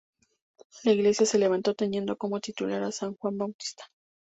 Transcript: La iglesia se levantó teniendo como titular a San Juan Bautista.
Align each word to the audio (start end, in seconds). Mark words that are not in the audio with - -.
La 0.83 0.93
iglesia 0.93 1.27
se 1.27 1.37
levantó 1.37 1.75
teniendo 1.75 2.17
como 2.17 2.39
titular 2.41 2.81
a 2.81 2.91
San 2.91 3.13
Juan 3.17 3.37
Bautista. 3.37 3.83